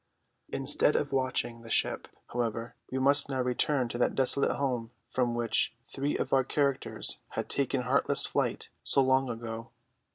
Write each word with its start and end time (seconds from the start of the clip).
Instead 0.49 0.95
of 0.95 1.11
watching 1.11 1.61
the 1.61 1.69
ship, 1.69 2.07
however, 2.33 2.73
we 2.91 2.97
must 2.97 3.29
now 3.29 3.39
return 3.39 3.87
to 3.87 3.99
that 3.99 4.15
desolate 4.15 4.53
home 4.55 4.89
from 5.05 5.35
which 5.35 5.75
three 5.85 6.17
of 6.17 6.33
our 6.33 6.43
characters 6.43 7.19
had 7.33 7.47
taken 7.47 7.81
heartless 7.83 8.25
flight 8.25 8.69
so 8.83 8.99
long 8.99 9.29
ago. 9.29 9.69